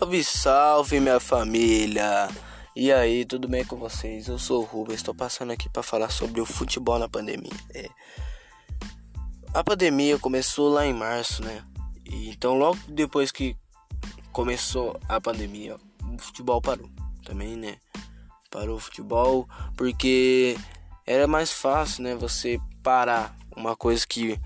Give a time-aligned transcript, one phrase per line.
[0.00, 2.26] Salve, salve minha família!
[2.74, 4.28] E aí, tudo bem com vocês?
[4.28, 7.52] Eu sou o Rubens, estou passando aqui para falar sobre o futebol na pandemia.
[7.74, 7.86] É.
[9.52, 11.62] A pandemia começou lá em março, né?
[12.06, 13.54] E, então, logo depois que
[14.32, 16.88] começou a pandemia, o futebol parou
[17.22, 17.76] também, né?
[18.50, 20.56] Parou o futebol porque
[21.06, 22.14] era mais fácil, né?
[22.14, 24.40] Você parar uma coisa que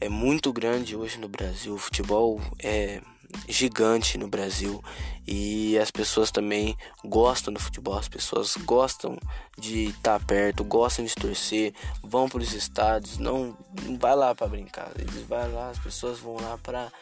[0.00, 1.74] é muito grande hoje no Brasil.
[1.74, 3.02] O futebol é
[3.48, 4.82] gigante no Brasil
[5.26, 9.18] e as pessoas também gostam do futebol, as pessoas gostam
[9.58, 14.46] de estar perto, gostam de torcer, vão para os estádios, não, não vai lá para
[14.46, 16.92] brincar, eles vão lá, as pessoas vão lá para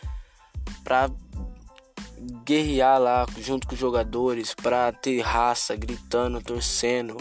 [0.82, 1.10] para
[2.44, 7.16] guerrear lá junto com os jogadores, para ter raça, gritando, torcendo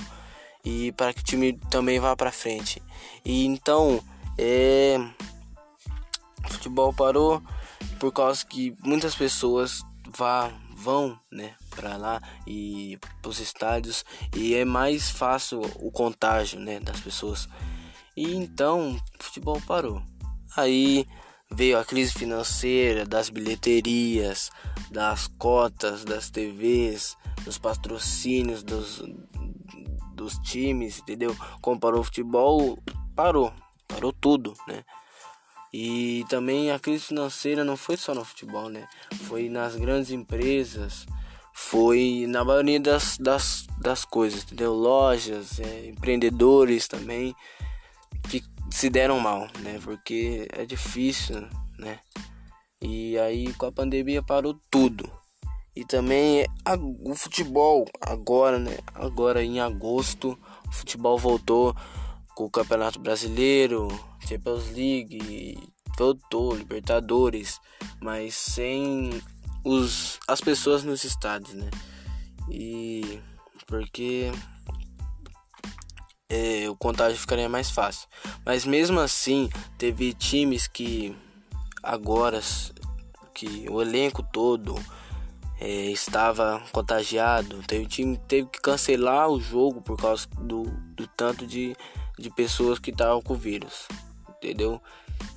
[0.63, 2.81] e para que o time também vá para frente.
[3.25, 4.01] E então,
[4.37, 4.97] é
[6.63, 7.41] futebol parou
[8.03, 14.03] por causa que muitas pessoas vá, vão, né, para lá e os estádios
[14.35, 17.47] e é mais fácil o contágio, né, das pessoas.
[18.17, 20.03] E então, o futebol parou.
[20.57, 21.07] Aí
[21.49, 24.51] veio a crise financeira das bilheterias,
[24.91, 27.15] das cotas das TVs,
[27.45, 29.01] dos patrocínios dos,
[30.13, 31.33] dos times, entendeu?
[31.61, 32.77] Comparou o futebol,
[33.15, 33.53] parou,
[33.87, 34.83] parou tudo, né?
[35.73, 38.87] E também a crise financeira não foi só no futebol, né?
[39.23, 41.07] Foi nas grandes empresas,
[41.51, 44.73] foi na maioria das, das, das coisas, entendeu?
[44.73, 47.35] Lojas, é, empreendedores também
[48.29, 49.79] que se deram mal, né?
[49.83, 51.47] Porque é difícil,
[51.79, 51.99] né?
[52.79, 55.11] E aí com a pandemia parou tudo.
[55.75, 58.77] E também a, o futebol agora, né?
[58.93, 61.75] Agora em agosto, o futebol voltou
[62.35, 63.87] com o Campeonato Brasileiro,
[64.33, 65.57] Champions League,
[65.97, 67.59] voltou, Libertadores,
[68.01, 69.21] mas sem
[69.63, 71.69] os, as pessoas nos estádios, né?
[72.49, 73.19] E
[73.67, 74.31] porque
[76.27, 78.07] é, o contágio ficaria mais fácil.
[78.45, 81.15] Mas mesmo assim, teve times que
[81.83, 82.41] agora
[83.35, 84.75] que o elenco todo
[85.59, 87.61] é, estava contagiado.
[87.67, 90.63] Teve time que teve que cancelar o jogo por causa do,
[90.95, 91.75] do tanto de
[92.17, 93.87] de pessoas que estavam com o vírus,
[94.43, 94.81] entendeu?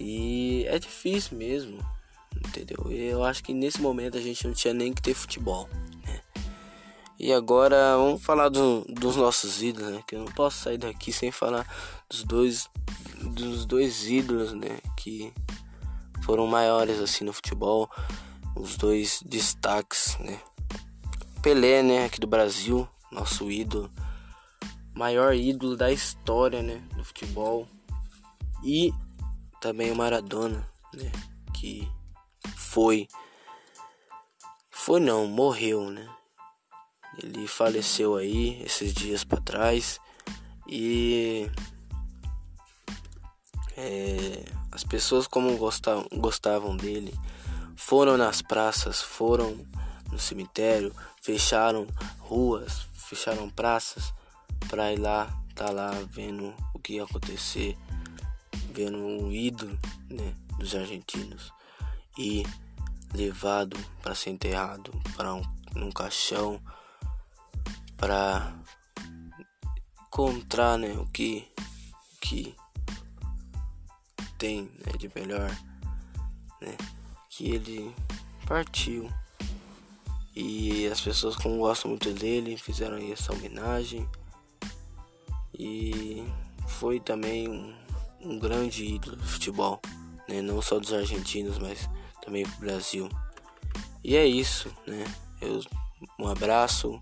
[0.00, 1.78] E é difícil mesmo,
[2.34, 2.91] entendeu?
[2.91, 5.69] Eu acho que nesse momento a gente não tinha nem que ter futebol,
[6.05, 6.21] né?
[7.19, 10.03] E agora vamos falar do, dos nossos ídolos, né?
[10.06, 11.67] Que eu não posso sair daqui sem falar
[12.11, 12.69] dos dois,
[13.22, 14.78] dos dois ídolos, né?
[14.97, 15.33] Que
[16.25, 17.88] foram maiores assim no futebol,
[18.56, 20.41] os dois destaques, né?
[21.41, 22.05] Pelé, né?
[22.05, 23.91] Aqui do Brasil, nosso ídolo
[24.97, 27.69] maior ídolo da história, né, do futebol.
[28.69, 28.93] E
[29.60, 31.12] também o Maradona, né,
[31.54, 31.88] que
[32.56, 33.06] foi
[34.71, 36.09] foi não, morreu, né?
[37.22, 40.00] Ele faleceu aí esses dias para trás
[40.66, 41.49] e
[43.76, 47.15] é, as pessoas como gostavam, gostavam dele
[47.76, 49.65] foram nas praças, foram
[50.10, 51.87] no cemitério, fecharam
[52.19, 54.12] ruas, fecharam praças
[54.69, 57.78] pra ir lá, tá lá vendo o que ia acontecer,
[58.76, 59.78] vendo um ídolo
[60.10, 61.50] né, dos argentinos
[62.19, 62.44] e
[63.14, 65.42] levado para ser enterrado para um
[65.75, 66.60] num caixão
[67.97, 68.54] para
[70.06, 71.50] encontrar né, o que
[72.20, 72.54] que
[74.38, 75.50] tem né, de melhor
[76.60, 76.76] né,
[77.31, 77.94] que ele
[78.47, 79.10] partiu.
[80.34, 84.06] E as pessoas como gostam muito dele fizeram essa homenagem.
[85.58, 86.22] E
[86.66, 87.75] foi também um,
[88.21, 89.81] um grande ídolo do futebol,
[90.28, 90.43] né?
[90.43, 91.88] não só dos argentinos, mas
[92.22, 93.09] também pro Brasil.
[94.03, 95.04] E é isso, né?
[95.41, 95.60] Eu,
[96.19, 96.99] um abraço,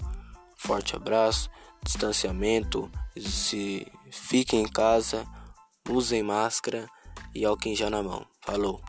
[0.56, 1.50] forte abraço,
[1.82, 5.26] distanciamento, se fiquem em casa,
[5.88, 6.88] usem máscara
[7.34, 8.26] e álcool gel na mão.
[8.40, 8.82] Falou!